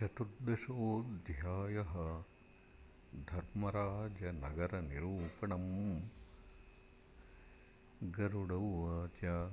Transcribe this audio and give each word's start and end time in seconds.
चतुर्दशोऽध्यायः 0.00 2.22
धर्मराजनगरनिरूपणम्। 3.24 6.02
गरुड 8.10 8.52
उवाच 8.52 9.52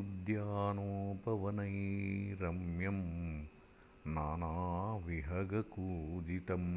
उद्यानोपवनैरम्यं 0.00 3.00
नानाविहगकूजितम् 4.14 6.72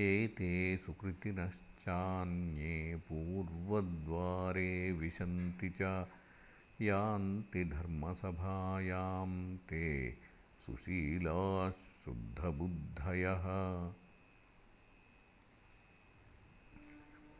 एते 0.06 0.50
सुकृतिनश्चान्ये 0.87 2.75
पूर्वद्वारे 3.08 4.73
विशन्ति 5.00 5.70
च 5.80 5.92
यान्ति 6.88 7.62
धर्मसभायां 7.76 9.30
ते 9.70 9.85
सुशीलाः 10.66 11.70
शुद्धबुद्धयः 12.04 13.47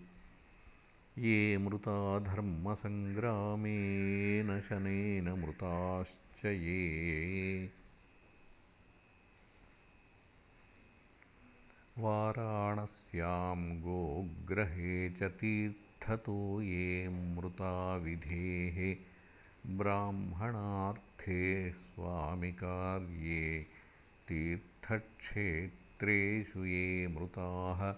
ये 1.19 1.59
मृता 1.59 2.19
धर्मसङ्ग्रामेन 2.19 4.61
शनेन 4.61 5.29
मृताश्च 5.29 6.45
ये। 6.45 7.71
वाराणस्यां 11.99 13.81
गोग्रहे 13.81 15.11
च 15.11 15.23
तीर्थतो 16.03 16.63
ये 16.63 17.09
मृता 17.09 17.97
विधेः 17.97 18.97
ब्राह्मणार्थे 19.77 21.73
स्वामिकार्ये 21.73 23.67
तीर्थक्षेत्रेषु 24.29 26.65
ये 26.65 27.07
मृताः 27.07 27.95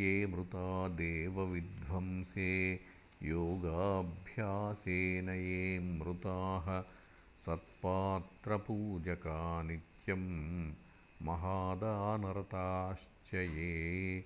ये 0.00 0.26
मृता 0.26 0.88
देवविध्वंसे। 0.88 2.80
योगाभ्यासेन 3.22 5.28
ये 5.28 5.78
मृताः 5.78 6.82
सत्पात्रपूजका 7.46 9.62
नित्यम् 9.62 10.72
महादानरताश्च 11.22 13.34
ये 13.34 14.24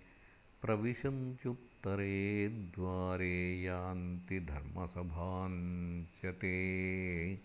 प्रविशन्त्युत्तरे 1.83 2.49
द्वारे 2.49 3.63
यान्ति 3.63 4.41
धर्मसभाञ्च 4.41 6.35
ते 6.35 7.39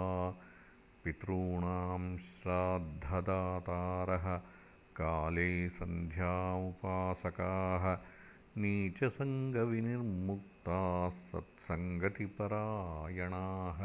पितॄणां 1.05 2.03
श्राद्धदातारः 2.17 4.27
काले 5.01 5.53
सन्ध्यामुपासकाः 5.69 7.87
नीचसङ्गविनिर्मुक्ताः 8.63 11.17
सत्सङ्गतिपरायणाः। 11.31 13.81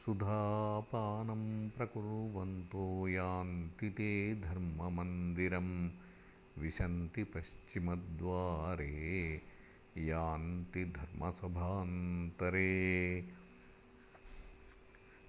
सुधापानं 0.04 1.68
प्रकुर्वन्तो 1.68 3.08
यान्ति 3.08 3.90
ते 3.90 4.34
धर्ममन्दिरं 4.34 5.90
विशन्ति 6.58 7.24
पश्चिमद्वारे 7.24 9.40
यान्ति 9.98 10.84
धर्मसभान्तरे। 10.84 13.24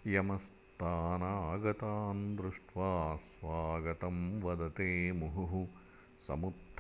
यमस्तानागतान् 0.08 2.38
दृष्ट्वा 2.38 3.16
स्वागतं 3.16 4.42
वदते 4.42 5.12
मुहुः 5.12 5.68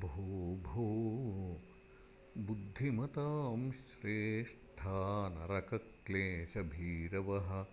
भो 0.00 0.60
भो 0.64 0.84
बुद्धिमतां 2.38 3.70
श्रेष्ठा 3.70 5.28
नरकक्लेशभीरवः 5.28 7.66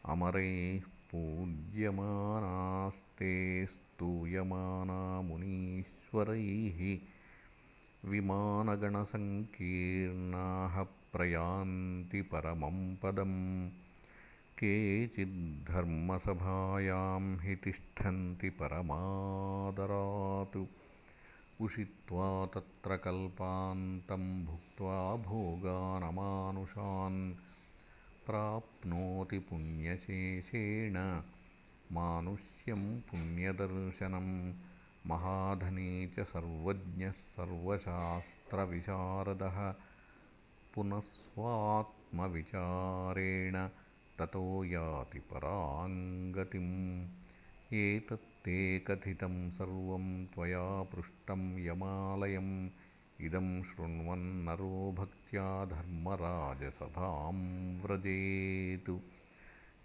अमरैः 0.04 0.80
पूज्यमानास्ते 0.80 3.66
स्तूयमाना 3.94 5.20
मुनीश्वरैः 5.20 6.98
विमानगणसङ्कीर्णाः 8.10 10.82
प्रयान्ति 10.82 12.22
परमं 12.22 12.96
पदम् 12.96 13.70
केचिद्धर्मसभायां 14.58 17.38
हि 17.38 17.56
तिष्ठन्ति 17.56 18.50
परमादरात्। 18.50 20.64
उषित्वा 21.60 22.46
तत्र 22.46 22.96
कल्पान्तं 22.96 24.44
भुक्त्वा 24.44 25.16
भोगानमानुषान्। 25.16 27.34
प्राप्नोति 28.26 29.38
पुण्यशेषेण 29.38 31.22
मानुष्यं 31.92 32.53
पुण्यदर्शनं। 32.70 34.54
महाधनी 35.06 36.06
च 36.06 36.20
सर्वज्ञः 36.20 37.10
सर्वशास्त्रविशारदः। 37.10 39.74
पुनः 40.74 41.00
स्वात्मविचारेण 41.00 43.68
ततो 44.18 44.64
याति 44.64 45.18
पराङ्गतिम्। 45.18 47.08
एतत्ते 47.74 48.78
कथितं 48.78 49.50
सर्वं 49.50 50.26
त्वया 50.26 50.82
पृष्टं 50.82 51.58
यमालयम्। 51.58 52.68
इदं 53.20 53.62
शृण्वन्नरो 53.62 54.94
भक्त्या 54.98 55.64
धर्मराजसभां 55.64 57.80
व्रजेतु। 57.80 59.00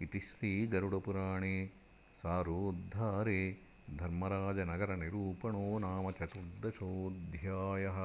इति 0.02 0.20
श्रीगरुडपुराणे 0.20 1.79
सारोद्धारे 2.20 3.40
धर्मराजनगरनिरूपणो 4.00 5.78
नाम 5.78 6.10
चतुर्दशोऽध्यायः 6.10 7.98